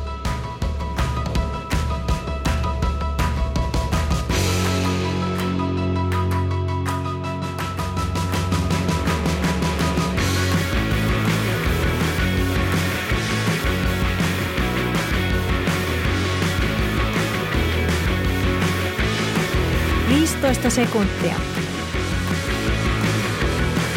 Viisitoista 20.54 20.82
sekuntia. 20.82 21.36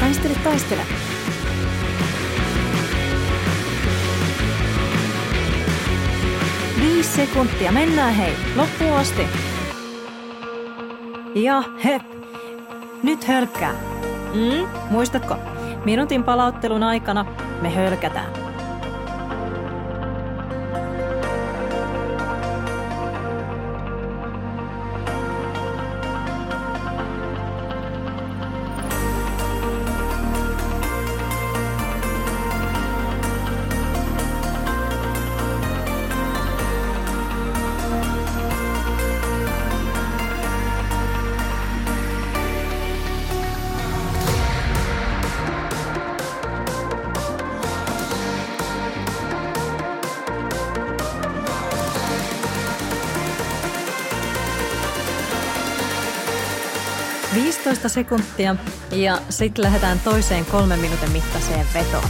Taistele, 0.01 0.35
taistele. 0.45 0.83
Viisi 6.81 7.11
sekuntia. 7.11 7.73
Mennään 7.73 8.15
hei. 8.15 8.33
Loppuun 8.57 8.93
asti. 8.93 9.23
Ja 11.35 11.63
hep. 11.85 12.03
Nyt 13.03 13.29
hölkkää. 13.29 13.75
Mm, 14.35 14.69
muistatko? 14.91 15.37
Minuutin 15.85 16.25
palauttelun 16.25 16.83
aikana 16.83 17.27
me 17.63 17.75
hölkätään. 17.75 18.46
Sekuntia 57.97 58.57
ja 58.93 59.19
sitten 59.31 59.65
lähdetään 59.65 60.01
toiseen 60.01 60.45
kolmen 60.45 60.81
minuutin 60.81 61.13
mittaiseen 61.13 61.67
vetoon. 61.75 62.09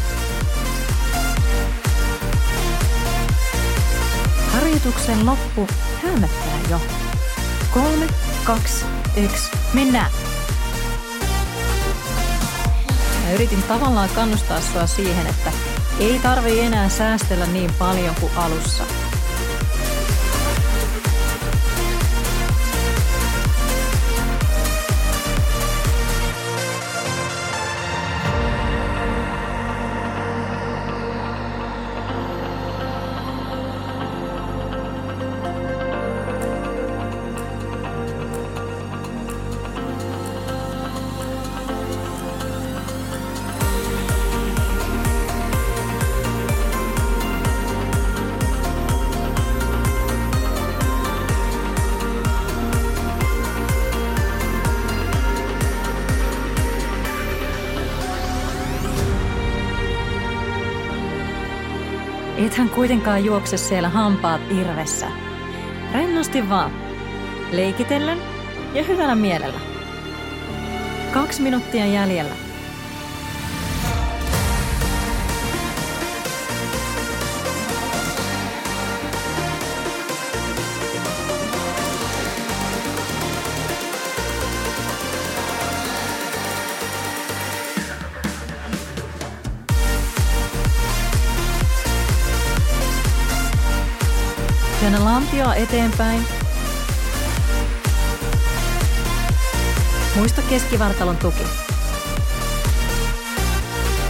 Harjoituksen 4.53 5.27
loppu 5.27 5.67
häämöttää 6.03 6.59
jo. 6.71 6.81
Kolme, 7.75 8.07
kaksi, 8.45 8.85
yksi, 9.17 9.51
mennään! 9.73 10.11
Mä 13.25 13.33
yritin 13.33 13.63
tavallaan 13.63 14.09
kannustaa 14.15 14.61
sua 14.61 14.87
siihen, 14.87 15.27
että 15.27 15.53
ei 16.01 16.19
tarvi 16.19 16.61
enää 16.61 16.89
säästellä 16.89 17.47
niin 17.47 17.71
paljon 17.79 18.15
kuin 18.21 18.33
alussa. 18.37 18.85
Ethän 62.57 62.71
kuitenkaan 62.71 63.25
juokse 63.25 63.57
siellä 63.57 63.89
hampaat 63.89 64.41
irvessä. 64.51 65.07
Rennosti 65.93 66.49
vaan. 66.49 66.71
Leikitellen 67.53 68.19
ja 68.75 68.83
hyvällä 68.83 69.15
mielellä. 69.15 69.61
Kaksi 71.13 71.43
minuuttia 71.43 71.87
jäljellä. 71.87 72.46
Eteenpäin. 95.57 96.27
Muista 100.17 100.43
keskivartalon 100.43 101.17
tuki. 101.17 101.43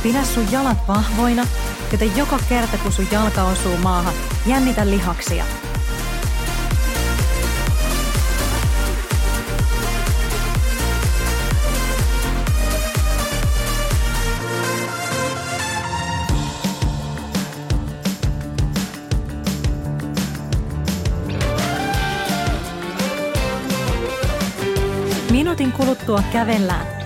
Pidä 0.02 0.24
sun 0.24 0.52
jalat 0.52 0.88
vahvoina, 0.88 1.46
joten 1.92 2.16
joka 2.16 2.38
kerta 2.48 2.78
kun 2.78 2.92
sun 2.92 3.08
jalka 3.10 3.42
osuu 3.42 3.76
maahan, 3.76 4.14
jännitä 4.46 4.90
lihaksia. 4.90 5.44
Kuluttua 25.76 26.22
kävellään. 26.32 27.05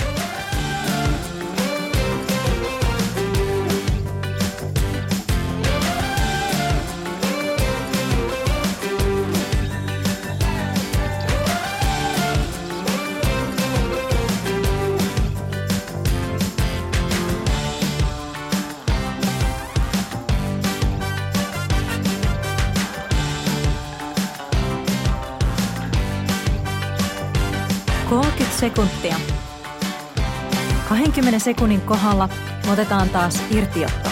20 31.41 31.45
sekunnin 31.45 31.81
kohdalla 31.81 32.29
otetaan 32.73 33.09
taas 33.09 33.43
irtiotto. 33.51 34.11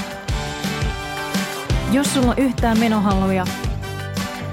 Jos 1.92 2.14
sulla 2.14 2.30
on 2.30 2.38
yhtään 2.38 2.78
menohalluja, 2.78 3.46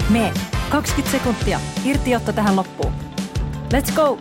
me 0.08 0.32
20 0.70 1.18
sekuntia. 1.18 1.60
Irtiotto 1.84 2.32
tähän 2.32 2.56
loppuun. 2.56 2.92
Let's 3.72 3.92
go! 3.94 4.18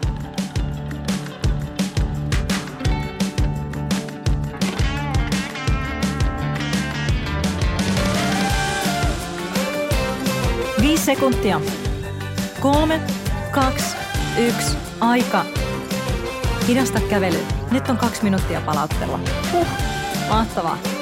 Viisi 10.81 11.05
sekuntia. 11.05 11.61
Kolme, 12.59 13.01
kaksi, 13.51 13.95
yksi, 14.37 14.77
aika. 14.99 15.45
Hidasta 16.67 16.99
kävely. 16.99 17.64
Nyt 17.75 17.89
on 17.89 17.97
kaksi 17.97 18.23
minuuttia 18.23 18.61
palauttelua. 18.61 19.19
Huh, 19.51 19.67
mahtavaa. 20.29 20.94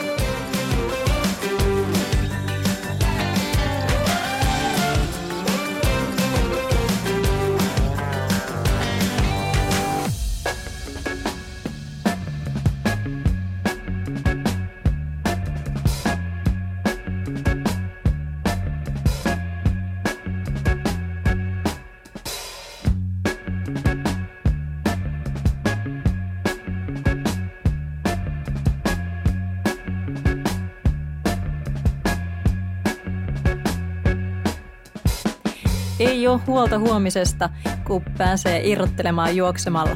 Ole 36.34 36.42
huolta 36.48 36.80
huomisesta, 36.80 37.50
kun 37.88 38.04
pääsee 38.18 38.68
irrottelemaan 38.68 39.36
juoksemalla. 39.36 39.96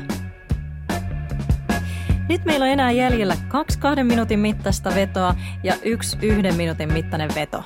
Nyt 2.30 2.46
meillä 2.46 2.64
on 2.64 2.70
enää 2.70 2.92
jäljellä 2.92 3.36
kaksi 3.48 3.80
kahden 3.80 4.06
minuutin 4.06 4.40
mittaista 4.40 4.96
vetoa 4.96 5.36
ja 5.64 5.74
yksi 5.84 6.18
yhden 6.22 6.56
minuutin 6.56 6.94
mittainen 6.94 7.30
veto. 7.36 7.64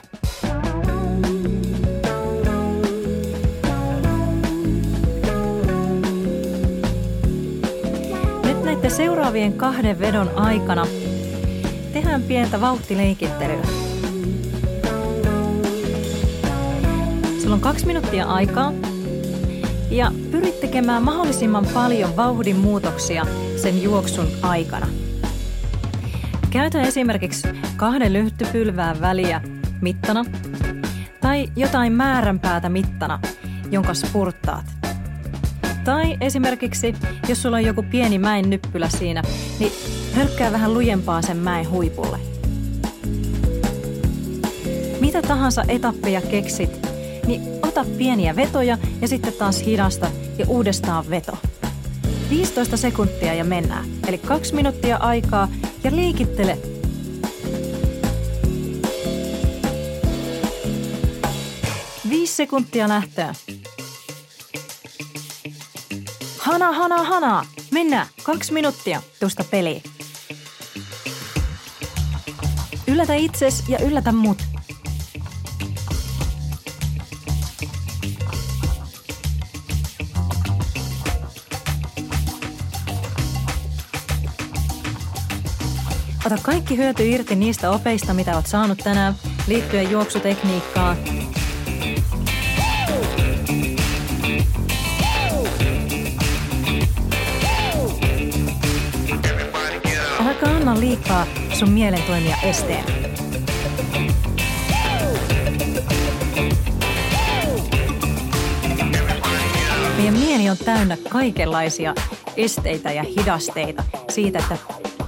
Nyt 8.45 8.63
näiden 8.63 8.91
seuraavien 8.91 9.53
kahden 9.53 9.99
vedon 9.99 10.31
aikana 10.35 10.87
tehdään 11.93 12.23
pientä 12.23 12.61
vauhtileikittelyä. 12.61 13.90
Sulla 17.41 17.55
on 17.55 17.61
kaksi 17.61 17.85
minuuttia 17.85 18.25
aikaa 18.25 18.73
ja 19.89 20.11
pyrit 20.31 20.59
tekemään 20.59 21.03
mahdollisimman 21.03 21.65
paljon 21.73 22.15
vauhdin 22.15 22.55
muutoksia 22.55 23.25
sen 23.61 23.83
juoksun 23.83 24.27
aikana. 24.41 24.87
Käytä 26.49 26.81
esimerkiksi 26.81 27.47
kahden 27.77 28.13
lyhtypylvään 28.13 29.01
väliä 29.01 29.41
mittana 29.81 30.25
tai 31.21 31.47
jotain 31.55 31.93
määränpäätä 31.93 32.69
mittana, 32.69 33.19
jonka 33.71 33.93
spurttaat. 33.93 34.65
Tai 35.83 36.17
esimerkiksi, 36.21 36.95
jos 37.29 37.41
sulla 37.41 37.57
on 37.57 37.65
joku 37.65 37.83
pieni 37.83 38.19
mäen 38.19 38.49
nyppylä 38.49 38.89
siinä, 38.89 39.23
niin 39.59 39.71
hölkkää 40.13 40.51
vähän 40.51 40.73
lujempaa 40.73 41.21
sen 41.21 41.37
mäen 41.37 41.69
huipulle. 41.69 42.19
Mitä 44.99 45.21
tahansa 45.21 45.63
etappeja 45.67 46.21
keksit, 46.21 46.90
ota 47.71 47.85
pieniä 47.97 48.35
vetoja 48.35 48.77
ja 49.01 49.07
sitten 49.07 49.33
taas 49.33 49.65
hidasta 49.65 50.11
ja 50.37 50.45
uudestaan 50.47 51.09
veto. 51.09 51.37
15 52.29 52.77
sekuntia 52.77 53.33
ja 53.33 53.43
mennään. 53.43 53.85
Eli 54.07 54.17
kaksi 54.17 54.55
minuuttia 54.55 54.97
aikaa 54.97 55.47
ja 55.83 55.91
liikittele. 55.95 56.57
Viisi 62.09 62.35
sekuntia 62.35 62.89
lähtöä. 62.89 63.35
Hana, 66.37 66.71
hana, 66.71 67.03
hana. 67.03 67.45
Mennään. 67.71 68.07
Kaksi 68.23 68.53
minuuttia 68.53 69.01
tuosta 69.19 69.43
peliin. 69.51 69.83
Yllätä 72.87 73.15
itses 73.15 73.63
ja 73.69 73.79
yllätä 73.79 74.11
mut. 74.11 74.50
Ota 86.31 86.43
kaikki 86.43 86.77
hyöty 86.77 87.09
irti 87.09 87.35
niistä 87.35 87.69
opeista, 87.69 88.13
mitä 88.13 88.35
oot 88.35 88.47
saanut 88.47 88.77
tänään, 88.77 89.15
liittyen 89.47 89.91
juoksutekniikkaan. 89.91 90.97
Äläkä 100.19 100.45
anna 100.45 100.79
liikaa 100.79 101.27
sun 101.53 101.69
mielen 101.69 102.01
toimia 102.01 102.37
esteen. 102.43 102.83
Meidän 109.97 110.19
mieli 110.19 110.49
on 110.49 110.57
täynnä 110.65 110.97
kaikenlaisia 111.09 111.95
esteitä 112.37 112.91
ja 112.91 113.03
hidasteita 113.03 113.83
siitä, 114.09 114.39
että 114.39 114.57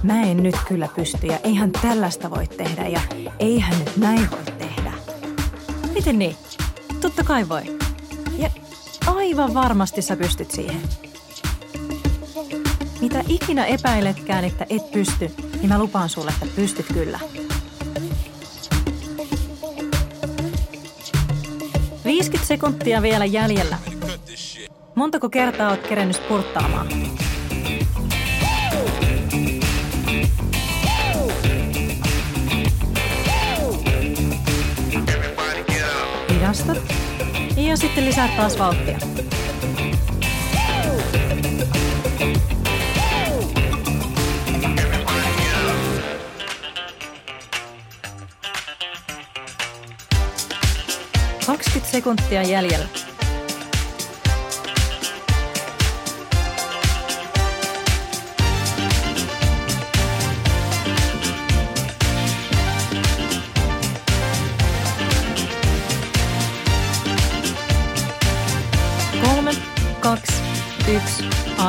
mä 0.04 0.22
en 0.22 0.42
nyt 0.42 0.56
kyllä 0.68 0.88
pysty 0.96 1.26
ja 1.26 1.38
eihän 1.44 1.70
tällaista 1.72 2.30
voi 2.30 2.46
tehdä 2.46 2.88
ja 2.88 3.00
eihän 3.38 3.78
nyt 3.78 3.96
näin 3.96 4.30
voi 4.30 4.44
tehdä. 4.58 4.92
Miten 5.94 6.18
niin? 6.18 6.36
Totta 7.00 7.24
kai 7.24 7.48
voi. 7.48 7.78
Ja 8.38 8.50
aivan 9.06 9.54
varmasti 9.54 10.02
sä 10.02 10.16
pystyt 10.16 10.50
siihen. 10.50 10.80
Mitä 13.00 13.24
ikinä 13.28 13.66
epäiletkään, 13.66 14.44
että 14.44 14.66
et 14.70 14.92
pysty, 14.92 15.30
niin 15.54 15.68
mä 15.68 15.78
lupaan 15.78 16.08
sulle, 16.08 16.30
että 16.30 16.54
pystyt 16.56 16.86
kyllä. 16.94 17.20
50 22.04 22.48
sekuntia 22.48 23.02
vielä 23.02 23.24
jäljellä. 23.24 23.78
Montako 24.94 25.28
kertaa 25.28 25.70
oot 25.70 25.86
kerennyt 25.86 26.16
spurttaamaan? 26.16 27.03
Ja 37.74 37.78
sitten 37.78 38.04
lisää 38.04 38.28
taas 38.36 38.58
vauhtia. 38.58 38.98
Sekuntia 51.94 52.42
jäljellä. 52.42 53.03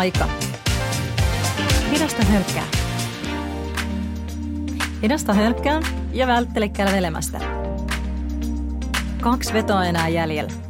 Aika. 0.05 0.27
Hidasta 1.91 2.25
hölkkää. 2.25 2.67
Hidasta 5.01 5.33
hölkkää 5.33 5.81
ja 6.13 6.27
välttele 6.27 6.69
kävelemästä. 6.69 7.39
Kaksi 9.21 9.53
vetoa 9.53 9.85
enää 9.85 10.07
jäljellä. 10.07 10.64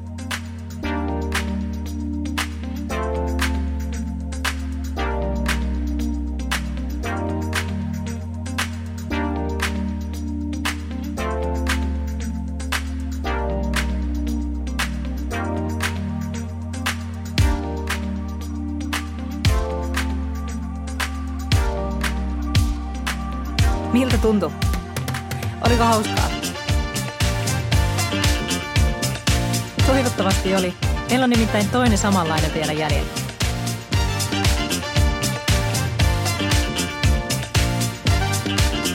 Nimittäin 31.55 31.81
toinen 31.81 31.97
samanlainen 31.97 32.53
vielä 32.53 32.73
jäljellä. 32.73 33.11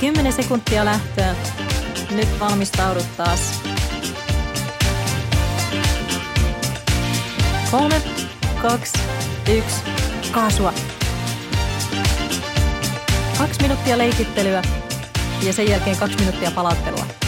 Kymmenen 0.00 0.32
sekuntia 0.32 0.84
lähtöä. 0.84 1.34
Nyt 2.10 2.28
valmistaudut 2.40 3.16
taas. 3.16 3.60
Kolme, 7.70 8.02
kaksi, 8.62 8.98
yksi, 9.56 9.76
kaasua. 10.32 10.72
Kaksi 13.38 13.62
minuuttia 13.62 13.98
leikittelyä 13.98 14.62
ja 15.42 15.52
sen 15.52 15.68
jälkeen 15.68 15.96
kaksi 15.96 16.16
minuuttia 16.16 16.50
palauttelua. 16.50 17.19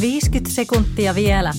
Viisikymmentä 0.00 0.50
sekuntia 0.50 1.14
vielä. 1.14 1.52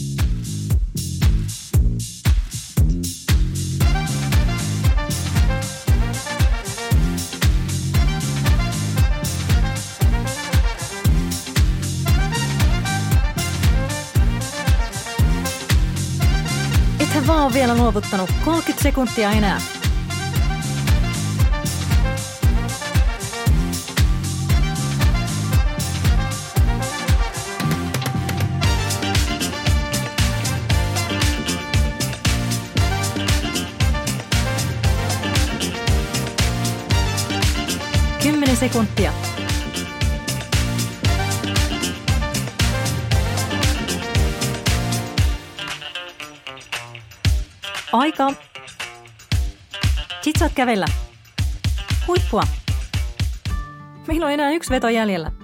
Ethän 17.00 17.28
vaan 17.28 17.54
vielä 17.54 17.78
luovuttanut. 17.78 18.30
30 18.46 18.84
sekuntia 18.84 19.32
enää. 19.32 19.79
Sekuntia. 38.60 39.14
Aika. 47.94 48.34
Sit 50.22 50.36
saat 50.40 50.52
kävellä. 50.56 50.86
Huippua. 52.08 52.44
Meillä 54.08 54.26
on 54.26 54.32
enää 54.32 54.52
yksi 54.52 54.70
veto 54.70 54.90
jäljellä. 54.90 55.39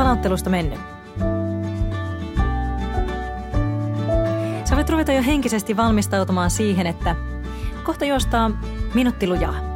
Palauttelusta 0.00 0.50
mennyt. 0.50 0.78
Sä 4.64 4.76
voit 4.76 4.90
ruveta 4.90 5.12
jo 5.12 5.22
henkisesti 5.22 5.76
valmistautumaan 5.76 6.50
siihen, 6.50 6.86
että 6.86 7.16
kohta 7.84 8.04
juostaa 8.04 8.50
minuutti 8.94 9.26
lujaa. 9.26 9.69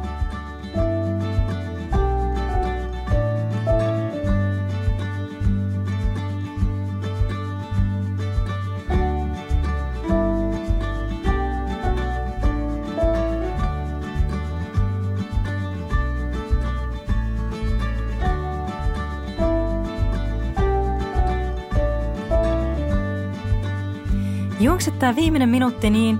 Juokse 24.95 24.99
tää 24.99 25.15
viimeinen 25.15 25.49
minuutti 25.49 25.89
niin, 25.89 26.19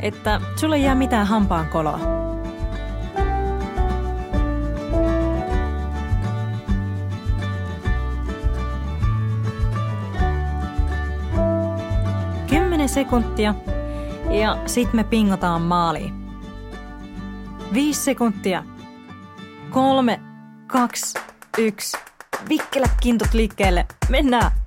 että 0.00 0.40
sulle 0.56 0.76
ei 0.76 0.82
jää 0.82 0.94
mitään 0.94 1.26
hampaan 1.26 1.68
koloa. 1.68 2.00
Kymmenen 12.48 12.88
sekuntia 12.88 13.54
ja 14.30 14.58
sit 14.66 14.92
me 14.92 15.04
pingotaan 15.04 15.62
maaliin. 15.62 16.14
Viisi 17.74 18.02
sekuntia. 18.02 18.64
Kolme, 19.70 20.20
kaksi, 20.66 21.18
yksi. 21.58 21.96
Vikkelät 22.48 22.92
kintut 23.00 23.34
liikkeelle. 23.34 23.86
Mennään! 24.08 24.63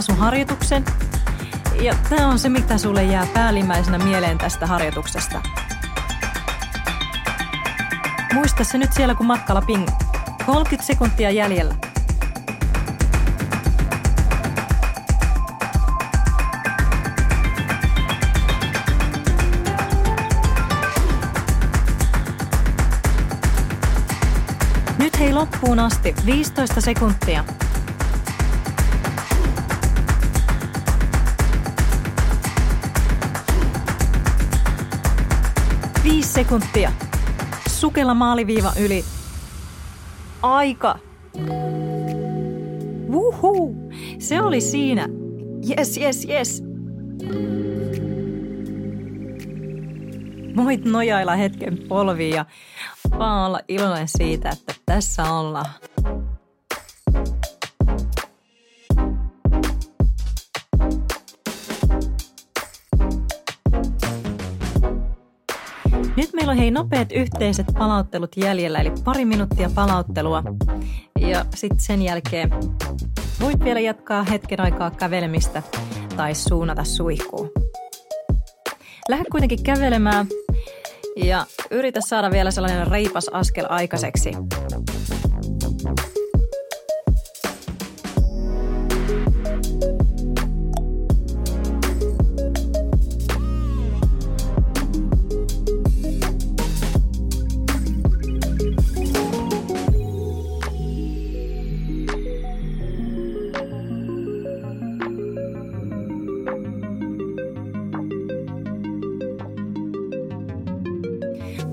Kruunaa 0.00 0.16
sun 0.16 0.16
harjoituksen. 0.16 0.84
Ja 1.82 1.94
tämä 2.08 2.28
on 2.28 2.38
se, 2.38 2.48
mitä 2.48 2.78
sulle 2.78 3.04
jää 3.04 3.26
päällimmäisenä 3.34 3.98
mieleen 3.98 4.38
tästä 4.38 4.66
harjoituksesta. 4.66 5.42
Muista 8.34 8.64
se 8.64 8.78
nyt 8.78 8.92
siellä, 8.92 9.14
kun 9.14 9.26
matkalla 9.26 9.62
ping. 9.62 9.86
30 10.46 10.86
sekuntia 10.86 11.30
jäljellä. 11.30 11.74
Nyt 24.98 25.18
hei 25.18 25.32
loppuun 25.32 25.78
asti 25.78 26.14
15 26.26 26.80
sekuntia. 26.80 27.44
Viisi 36.04 36.32
sekuntia. 36.32 36.92
Sukella 37.68 38.14
maaliviiva 38.14 38.72
yli. 38.80 39.04
Aika. 40.42 40.98
Wuhu. 43.08 43.76
Se 44.18 44.42
oli 44.42 44.60
siinä. 44.60 45.08
Yes, 45.70 45.96
yes, 45.96 46.26
yes. 46.28 46.62
Voit 50.56 50.84
nojailla 50.84 51.36
hetken 51.36 51.78
polviin 51.88 52.34
ja 52.34 52.44
vaan 53.18 53.46
olla 53.46 53.60
iloinen 53.68 54.08
siitä, 54.08 54.50
että 54.50 54.74
tässä 54.86 55.32
ollaan. 55.32 55.66
Meillä 66.50 66.60
on 66.60 66.62
hei 66.62 66.70
nopeat 66.70 67.12
yhteiset 67.12 67.66
palauttelut 67.78 68.36
jäljellä, 68.36 68.78
eli 68.78 68.92
pari 69.04 69.24
minuuttia 69.24 69.70
palauttelua. 69.74 70.42
Ja 71.20 71.44
sitten 71.54 71.80
sen 71.80 72.02
jälkeen 72.02 72.50
voit 73.40 73.64
vielä 73.64 73.80
jatkaa 73.80 74.22
hetken 74.22 74.60
aikaa 74.60 74.90
kävelemistä 74.90 75.62
tai 76.16 76.34
suunnata 76.34 76.84
suihkuun. 76.84 77.50
Lähde 79.08 79.24
kuitenkin 79.32 79.62
kävelemään 79.62 80.26
ja 81.16 81.46
yritä 81.70 82.00
saada 82.00 82.30
vielä 82.30 82.50
sellainen 82.50 82.86
reipas 82.86 83.28
askel 83.28 83.66
aikaiseksi. 83.68 84.32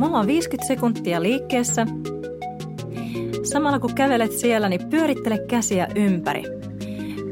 Mulla 0.08 0.20
on 0.20 0.28
50 0.28 0.68
sekuntia 0.68 1.24
liikkeessä. 1.24 1.86
Samalla 3.44 3.80
kun 3.80 3.94
kävelet 3.94 4.32
siellä, 4.32 4.70
niin 4.70 4.90
pyörittele 4.90 5.38
käsiä 5.48 5.88
ympäri. 5.96 6.44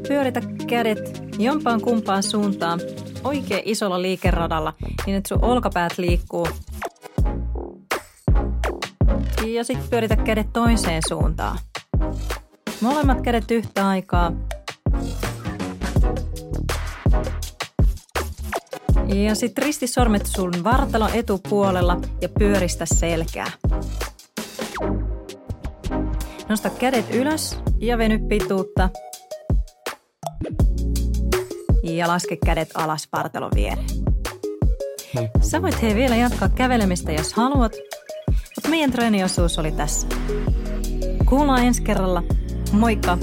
Pyöritä 0.08 0.40
kädet 0.66 1.22
jompaan 1.38 1.80
kumpaan 1.80 2.22
suuntaan 2.22 2.80
oikein 3.24 3.62
isolla 3.64 4.02
liikeradalla, 4.02 4.72
niin 5.06 5.16
että 5.16 5.28
sun 5.28 5.44
olkapäät 5.44 5.98
liikkuu. 5.98 6.48
Ja 9.46 9.64
sitten 9.64 9.88
pyöritä 9.90 10.16
kädet 10.16 10.52
toiseen 10.52 11.02
suuntaan. 11.08 11.58
Molemmat 12.80 13.20
kädet 13.20 13.50
yhtä 13.50 13.88
aikaa. 13.88 14.32
Ja 19.14 19.34
sitten 19.34 19.64
risti 19.64 19.86
sormet 19.86 20.26
sun 20.26 20.52
vartalon 20.64 21.10
etupuolella 21.14 22.00
ja 22.20 22.28
pyöristä 22.28 22.86
selkää. 22.86 23.50
Nosta 26.48 26.70
kädet 26.70 27.14
ylös 27.14 27.58
ja 27.78 27.98
veny 27.98 28.18
pituutta. 28.18 28.90
Ja 31.82 32.08
laske 32.08 32.36
kädet 32.36 32.68
alas 32.74 33.08
vartalon 33.12 33.50
viereen. 33.54 33.86
Sä 35.40 35.62
voit 35.62 35.82
hei 35.82 35.94
vielä 35.94 36.16
jatkaa 36.16 36.48
kävelemistä, 36.48 37.12
jos 37.12 37.34
haluat, 37.34 37.72
mutta 38.28 38.68
meidän 38.70 38.92
treeniosuus 38.92 39.58
oli 39.58 39.72
tässä. 39.72 40.06
Kuullaan 41.28 41.64
ensi 41.64 41.82
kerralla. 41.82 42.22
Moikka! 42.72 43.18